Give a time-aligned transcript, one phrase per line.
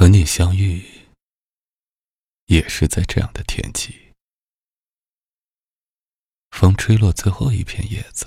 [0.00, 0.82] 和你相遇，
[2.46, 4.14] 也是在这样的天气。
[6.52, 8.24] 风吹落最后一片叶子，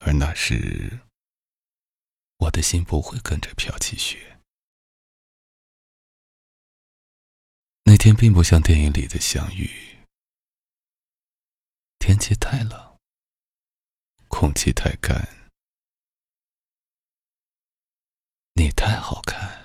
[0.00, 1.00] 而那时，
[2.36, 4.38] 我的心不会跟着飘起雪。
[7.84, 10.04] 那天并不像电影里的相遇，
[11.98, 12.98] 天气太冷，
[14.28, 15.26] 空气太干，
[18.52, 19.62] 你太好看，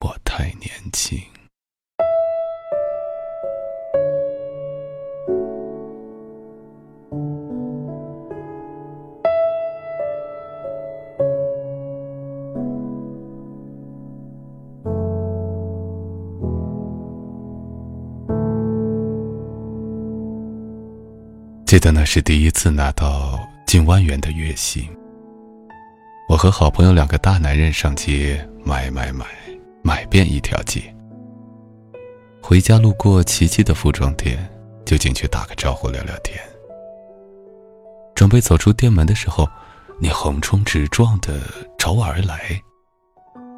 [0.00, 0.18] 我
[0.90, 1.20] 太年轻。
[21.66, 24.84] 记得那是第一次拿到近万元的月薪。
[26.28, 29.26] 我和好朋友两个大男人上街买买买，
[29.90, 30.80] 买遍一条街。
[32.40, 34.38] 回家路过琪琪的服装店，
[34.86, 36.38] 就进去打个招呼聊聊天。
[38.14, 39.48] 准备走出店门的时候，
[39.98, 41.40] 你横冲直撞的
[41.76, 42.62] 朝我而来，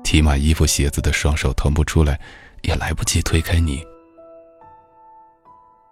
[0.02, 2.18] 提满衣服鞋子的双手腾不出来，
[2.62, 3.84] 也来不及推开你。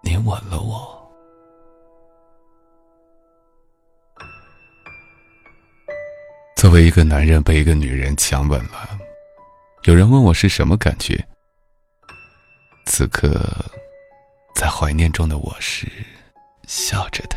[0.03, 0.99] 你吻了我。
[6.57, 8.99] 作为一个男人被一个女人强吻了，
[9.85, 11.19] 有人问我是什么感觉。
[12.85, 13.41] 此刻，
[14.55, 15.91] 在怀念中的我是
[16.67, 17.37] 笑着的。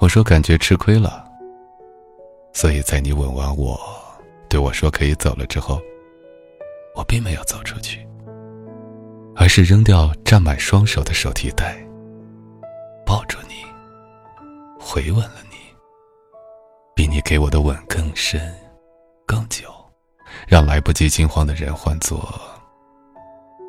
[0.00, 1.24] 我说感觉吃亏了，
[2.52, 3.78] 所以在你吻完我，
[4.48, 5.80] 对我说可以走了之后，
[6.96, 8.04] 我并没有走出去，
[9.36, 11.78] 而是扔掉占满双手的手提袋，
[13.06, 13.64] 抱住你，
[14.80, 15.58] 回吻了你。
[16.96, 18.52] 比你给我的吻更深、
[19.24, 19.72] 更久，
[20.48, 22.26] 让来不及惊慌的人换作，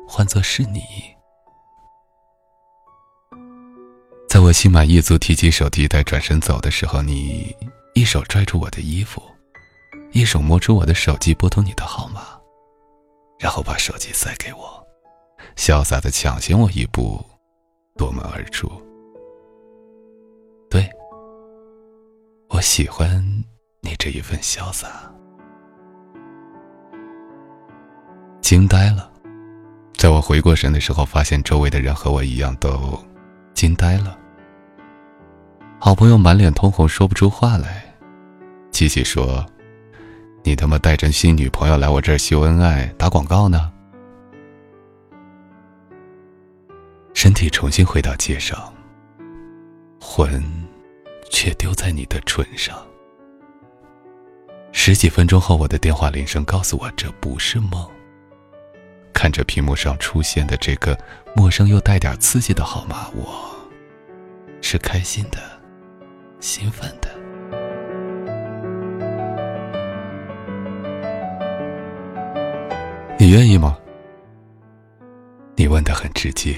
[0.08, 0.80] 换作是你。
[4.26, 7.54] 在我心满意足提起手提袋转身走的时候，你
[7.94, 9.22] 一手拽住我的衣服，
[10.12, 12.22] 一手摸出我的手机拨通你的号码，
[13.38, 14.82] 然后把手机塞给我，
[15.56, 17.22] 潇洒的抢先我一步
[17.98, 18.72] 夺门而出。
[20.70, 20.88] 对。
[22.48, 23.22] 我喜欢
[23.82, 25.12] 你这一份潇洒，
[28.50, 29.08] 惊呆了。
[29.96, 32.98] 在我回过神的时候，发现周围的人和我一样都
[33.54, 34.18] 惊呆了。
[35.78, 37.84] 好朋友满脸通红，说不出话来。
[38.72, 39.46] 琪琪说
[40.42, 43.70] ：“你他妈带着新女朋友来我这儿秀恩爱、打广告呢？”
[47.14, 48.58] 身体重新回到街上，
[50.00, 50.42] 魂。
[51.30, 52.76] 却丢在你的唇上。
[54.72, 57.88] 十几分钟后，我的电话铃声告诉我这不是梦。
[59.20, 60.98] 看着屏幕上出现的这个
[61.36, 63.54] 陌生又带点刺激的号码，我
[64.62, 65.38] 是开心的，
[66.40, 67.10] 兴奋的。
[73.18, 73.76] 你愿意吗？
[75.54, 76.56] 你问的很直接。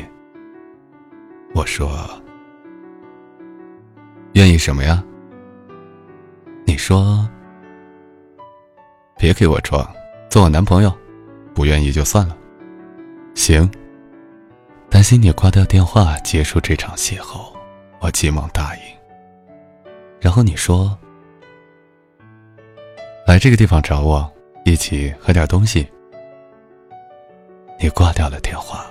[1.56, 2.08] 我说。
[4.34, 5.02] 愿意什么呀？
[6.64, 7.28] 你说，
[9.18, 9.84] 别给我装，
[10.30, 10.96] 做我男朋友，
[11.52, 12.36] 不愿意就算了。
[13.34, 13.70] 行。
[14.90, 17.52] 担心你挂掉电话结束这场邂逅，
[18.00, 18.82] 我急忙答应。
[20.20, 20.96] 然后你说，
[23.26, 24.30] 来这个地方找我，
[24.64, 25.86] 一起喝点东西。
[27.80, 28.86] 你挂掉了电话，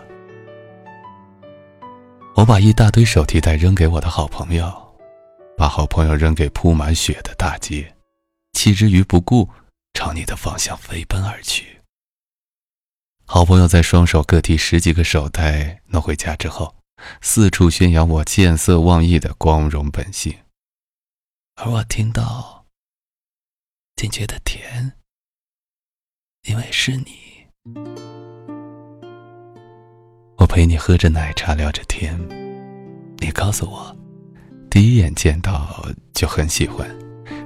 [2.35, 4.72] 我把一大堆手提袋扔给我的好朋友。
[5.57, 7.85] 把好朋友扔给铺满雪的大街，
[8.53, 9.47] 弃之于不顾，
[9.94, 11.80] 朝你的方向飞奔而去。
[13.34, 16.75] 好朋友在双手各提十几个手袋弄回家之后，
[17.22, 20.36] 四处宣扬我见色忘义的光荣本性，
[21.56, 22.66] 而我听到，
[23.96, 24.92] 竟觉得甜，
[26.44, 27.13] 因为是你。
[30.36, 32.19] 我陪你喝着奶茶聊着天，
[33.19, 33.95] 你告诉我。
[34.69, 36.86] 第一眼见到就很喜欢，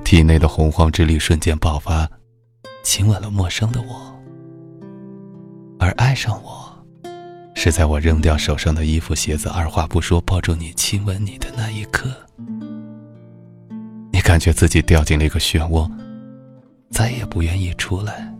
[0.04, 2.10] 体内的洪荒之力瞬间爆发，
[2.84, 4.16] 亲吻了陌生的我。
[5.80, 6.86] 而爱上我，
[7.54, 12.10] 是在我扔掉手上的衣服鞋子，二话不说抱住你亲吻你的那一刻。
[14.12, 15.90] 你感觉自己掉进了一个漩涡，
[16.90, 18.34] 再也不愿意出来。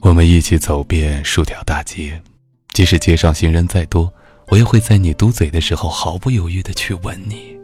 [0.00, 2.20] 我们一起走遍数条大街。
[2.72, 4.12] 即使街上行人再多，
[4.48, 7.56] 我也会在你嘟嘴的时候毫不犹豫的去吻你，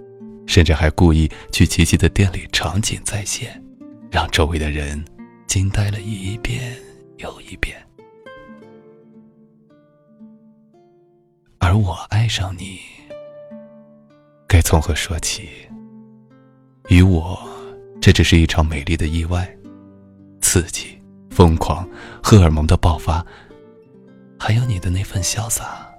[0.46, 3.62] 甚至还故意去琪琪的店里场景再现，
[4.12, 5.02] 让周围的人
[5.46, 6.76] 惊呆了一遍
[7.16, 7.74] 又一遍。
[11.58, 12.78] 而我爱上你，
[14.46, 15.48] 该从何说起？
[16.90, 17.38] 与我，
[18.02, 19.50] 这只是一场美丽的意外，
[20.42, 21.00] 刺激、
[21.30, 21.88] 疯狂、
[22.22, 23.24] 荷尔蒙的爆发，
[24.38, 25.90] 还有你的那份潇洒。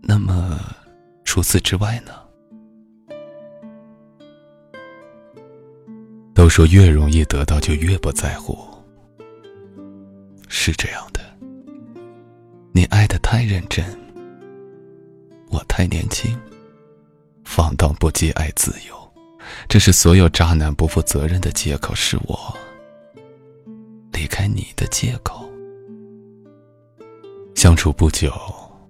[0.00, 0.60] 那么，
[1.24, 2.12] 除此之外呢？
[6.36, 8.58] 都说越容易得到就越不在乎，
[10.48, 11.20] 是这样的。
[12.72, 13.82] 你爱的太认真，
[15.48, 16.38] 我太年轻，
[17.42, 19.12] 放荡不羁爱自由，
[19.66, 22.54] 这是所有渣男不负责任的借口，是我
[24.12, 25.50] 离开你的借口。
[27.54, 28.30] 相处不久，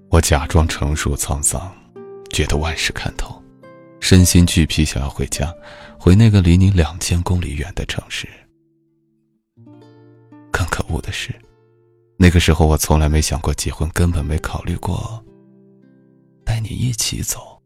[0.08, 1.72] 我假装成熟沧桑，
[2.28, 3.40] 觉得万事看透，
[4.08, 5.52] 身心俱疲，想要回家，
[5.98, 8.28] 回那个离你两千公里远的城市。
[10.52, 11.34] 更可恶的是。
[12.16, 15.20] 那个时候，我从来没想过结婚，根本没考虑过
[16.44, 17.60] 带你一起走。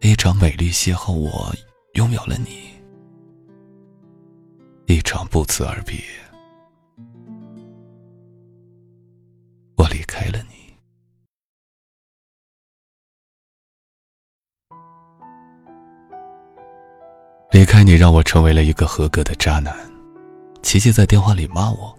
[0.00, 1.54] 一场美丽邂逅，我
[1.92, 2.72] 拥有了你；
[4.86, 5.94] 一场不辞而别，
[17.56, 19.74] 离开你，让我成为了一个合格的渣男。
[20.62, 21.96] 琪琪在电话里骂我：“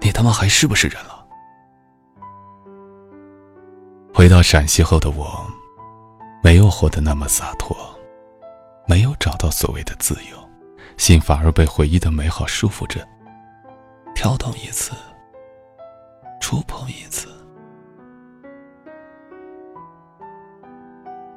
[0.00, 1.26] 你他妈还是不是人了？”
[4.14, 5.44] 回到陕西后的我，
[6.40, 7.76] 没有活得那么洒脱，
[8.86, 10.38] 没有找到所谓的自由，
[10.96, 13.04] 心反而被回忆的美好束缚着。
[14.14, 14.92] 跳动一次，
[16.40, 17.26] 触碰一次，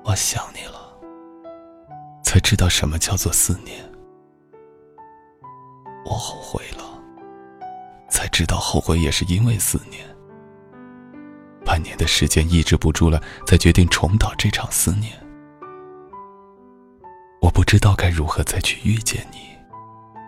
[0.03, 0.84] 我想你了，
[2.25, 3.77] 才知道什么叫做思念。
[6.03, 6.83] 我后悔了，
[8.09, 10.03] 才知道后悔也是因为思念。
[11.63, 15.13] 半年的时间抑制不住了，才决定重蹈这场思念。
[17.41, 19.37] 我不知道该如何再去遇见你，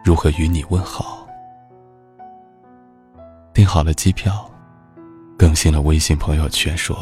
[0.05, 1.27] 如何与你问好。
[3.53, 4.49] 订好了机票，
[5.35, 6.95] 更新了微信朋友圈，说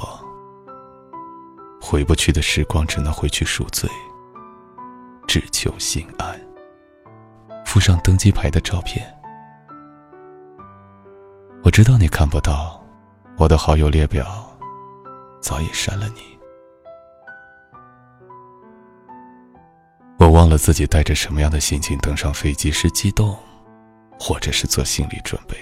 [1.82, 3.90] 回不去的时光只能回去赎罪，
[5.36, 6.40] 只求心安。
[7.66, 9.06] 附上登机牌的照片。
[11.62, 12.82] 我知道你看不到，
[13.38, 14.26] 我的好友列表
[15.42, 16.22] 早已删了你。
[20.20, 23.38] 我忘了自己带着什么样的心情登上飞机，是激动，
[24.18, 25.58] 或者是做心理准备。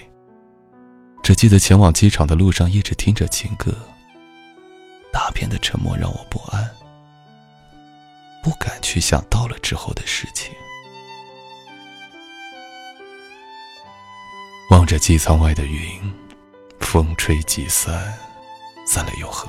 [1.24, 3.74] 只记得前往机场的路上一直听着情歌，
[5.12, 6.70] 大片的沉默让我不安，
[8.44, 10.54] 不敢去想到了之后的事情。
[14.69, 16.13] 望着机舱外的云，
[16.80, 18.13] 风吹即散，
[18.86, 19.48] 散了又合，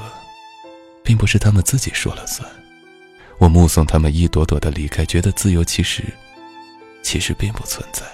[1.03, 2.49] 并不是他们自己说了算。
[3.39, 6.05] 我目送他们一朵朵的离开，觉得自由其实，
[7.03, 8.05] 其实并不存在。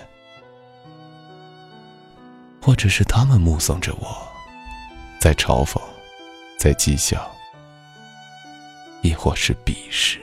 [2.63, 4.27] 或者是他们目送着我，
[5.21, 5.79] 在嘲讽，
[6.59, 7.31] 在讥笑，
[9.03, 10.21] 亦或是鄙视。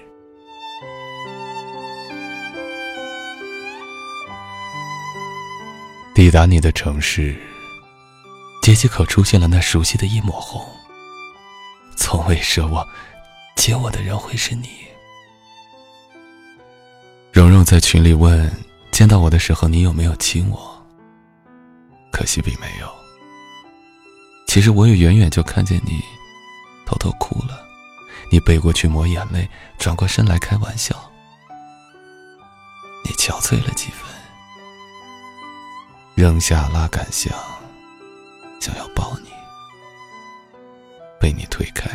[6.18, 7.40] 抵达你的城市，
[8.64, 10.66] 街机口出现了那熟悉的一抹红。
[11.96, 12.84] 从未奢望
[13.56, 14.68] 接我的人会是你。
[17.32, 18.52] 蓉蓉在群里问：
[18.92, 20.84] 见到我的时候，你有没有亲我？
[22.12, 22.92] 可惜并没有。
[24.48, 26.02] 其实我也远远就看见你
[26.88, 27.64] 偷偷哭了，
[28.32, 29.48] 你背过去抹眼泪，
[29.78, 30.96] 转过身来开玩笑，
[33.06, 34.07] 你憔悴了几分。
[36.18, 37.32] 扔下拉杆箱，
[38.60, 39.30] 想要抱你，
[41.20, 41.88] 被你推开。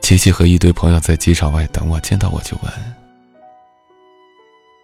[0.00, 2.72] 琪琪和一堆朋友在机场外等我，见到我就问：“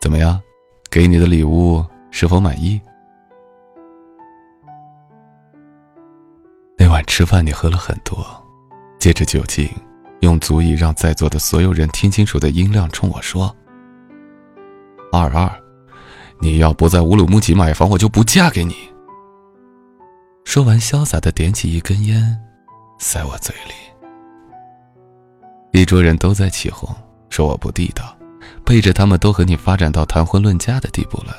[0.01, 0.41] 怎么样？
[0.89, 2.81] 给你的礼物是否满意？”
[6.79, 8.25] 那晚吃饭你喝了很多，
[9.01, 9.69] 借着酒劲，
[10.21, 13.53] 用足以让在座的所有人听清楚的音量冲我说
[15.11, 15.53] ：“二二。”
[16.41, 18.75] 你要不在乌鲁木齐买房，我就不嫁给你。
[20.45, 22.39] 说完，潇洒的点起一根烟，
[22.99, 23.73] 塞我嘴里。
[25.79, 26.89] 一桌人都在起哄，
[27.29, 28.17] 说我不地道，
[28.65, 31.37] 背着他们都和你发展到谈婚论嫁的地步了。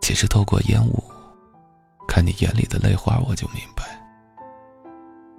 [0.00, 1.02] 其实透过烟雾，
[2.06, 3.82] 看你眼里的泪花，我就明白，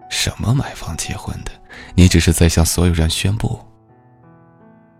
[0.09, 1.51] 什么买房结婚的，
[1.95, 3.59] 你只是在向所有人宣布，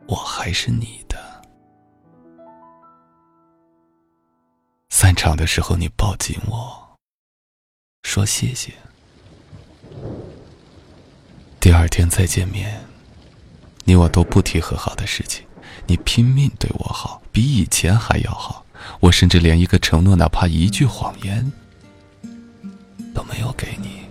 [0.08, 1.05] 我还是你
[5.26, 6.96] 场的时候，你抱紧我，
[8.04, 8.72] 说谢谢。
[11.60, 12.86] 第二天再见面，
[13.86, 15.44] 你我都不提和好的事情，
[15.88, 18.64] 你拼命对我好，比以前还要好。
[19.00, 21.52] 我甚至连一个承诺，哪怕一句谎言，
[23.16, 24.02] 都没有给你。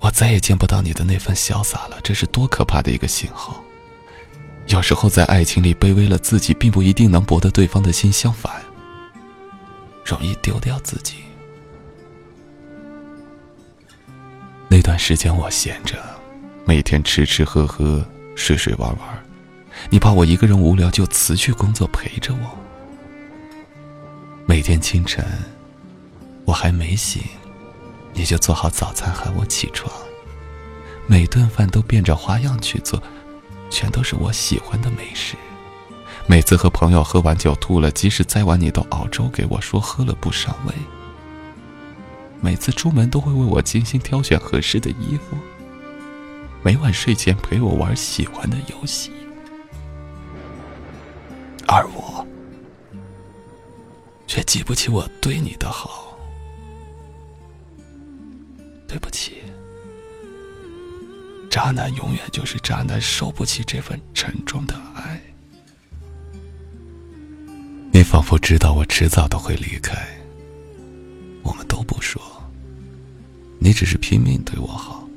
[0.00, 3.62] 我再也见不到你的那份潇洒了，这是多可怕的一个信号！
[4.66, 8.61] 有时候在爱情里卑微了自己，并不一定能博得对方的心，相反，
[10.12, 11.14] 容易丢掉自己。
[14.68, 15.98] 那段时间我闲着，
[16.66, 18.04] 每天吃吃喝喝，
[18.36, 19.24] 睡睡玩玩，
[19.88, 22.58] 你怕我一个人无聊，就辞去工作陪着我。
[24.44, 25.24] 每天清晨，
[26.44, 27.22] 我还没醒，
[28.12, 29.90] 你就做好早餐喊我起床。
[31.06, 33.02] 每顿饭都变着花样去做，
[33.70, 35.36] 全都是我喜欢的美食。
[36.26, 40.74] 每次和朋友喝完酒吐了，即使再晚，你都熬粥给我，说喝了不伤胃。
[42.40, 45.36] 每次出门都会为我精心挑选合适的衣服。
[46.62, 49.12] 每晚睡前陪我玩喜欢的游戏，
[51.66, 52.26] 而我。
[54.26, 56.16] 却记不起我对你的好，
[58.88, 59.42] 对不起，
[61.50, 64.91] 渣男永远就是渣男，受不起这份沉重的爱。
[68.12, 69.96] 仿佛知道我迟早都会离开，
[71.42, 72.20] 我们都不说，
[73.58, 75.08] 你只是拼命对我好。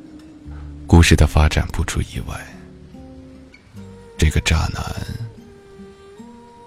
[0.87, 2.39] 故事的发展不出意外，
[4.17, 4.81] 这个渣男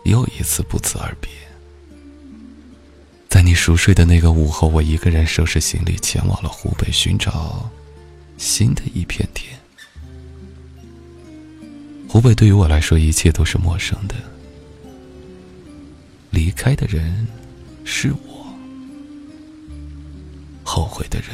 [0.05, 1.31] 又一次不辞而别。
[3.31, 7.71] 在你熟睡的那个午后，我一个人收拾行李，前往了湖北，寻找
[8.37, 9.59] 新的一片天。
[12.07, 14.15] 湖北对于我来说，一切都是陌生的。
[16.49, 17.29] 离开的人
[17.85, 18.47] 是我，
[20.65, 21.29] 后悔的人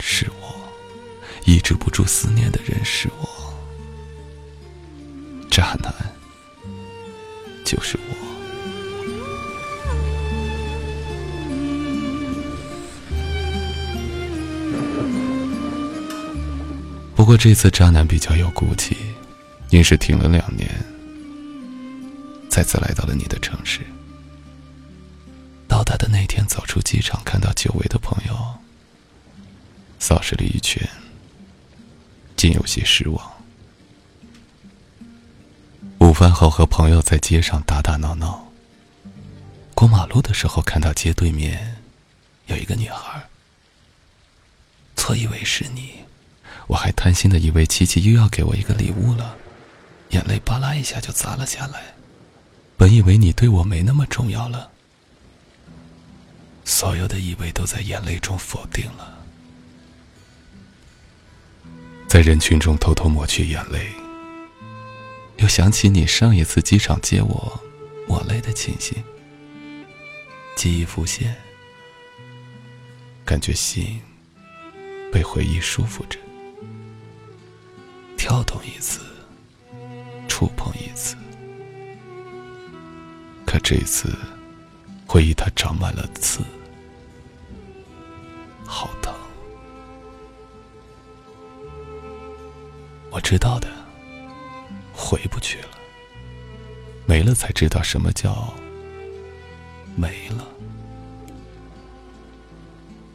[0.00, 0.54] 是我，
[1.46, 3.26] 抑制不住思念的人是我，
[5.50, 5.90] 渣男
[7.64, 8.14] 就是我。
[17.16, 18.94] 不过这次渣男比较有骨气，
[19.70, 20.70] 硬是停了两年，
[22.54, 23.80] 再次来到了你的城市。
[25.66, 28.32] 到达的那天，走出机场，看到久违的朋友，
[29.98, 30.88] 扫视了一圈，
[32.36, 33.32] 竟有些失望。
[35.98, 38.46] 午饭后和朋友在街上打打闹闹。
[39.74, 41.82] 过马路的时候，看到街对面
[42.46, 43.24] 有一个女孩，
[44.94, 46.04] 错以为是你。
[46.68, 49.36] 我还贪心的以为琪琪又要给我一个礼物了，
[50.10, 51.93] 眼泪巴拉一下就砸了下来。
[52.76, 54.70] 本以为你对我没那么重要了，
[56.64, 59.24] 所有的以为都在眼泪中否定了。
[62.08, 63.90] 在人群中偷偷抹去眼泪，
[65.38, 67.60] 又想起你上一次机场接我
[68.06, 69.02] 抹泪的情形，
[70.56, 71.34] 记忆浮现，
[73.24, 74.00] 感觉心
[75.12, 76.18] 被回忆束缚着。
[78.16, 79.00] 跳动一次，
[80.28, 81.16] 触碰一次，
[83.54, 84.12] 可这次
[85.06, 86.40] 回忆它长满了刺，
[88.66, 89.14] 好疼。
[93.12, 93.68] 我知道的，
[94.92, 95.68] 回不去了。
[97.06, 98.52] 没了才知道什么叫
[99.94, 100.44] 没了。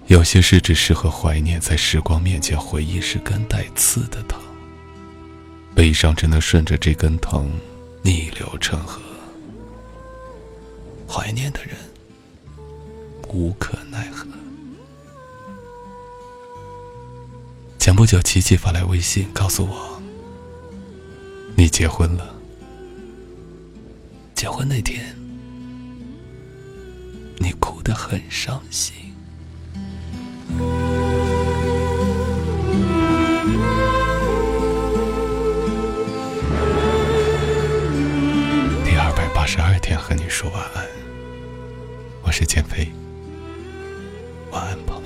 [0.08, 4.39] 有些事只适合怀念，在时光面前，回忆是根带刺的疼。
[5.75, 7.51] 悲伤只能顺着这根藤
[8.01, 9.01] 逆流成河，
[11.09, 11.75] 怀念的人
[13.29, 14.27] 无可奈何。
[17.79, 19.99] 前不久，琪琪发来微信告诉我，
[21.55, 22.35] 你结婚了。
[24.35, 25.15] 结婚那天，
[27.39, 28.93] 你哭得很伤心。
[38.85, 40.85] 第二百八十二天和你说晚安，
[42.29, 42.88] 我是减肥，
[44.51, 44.99] 晚安，宝。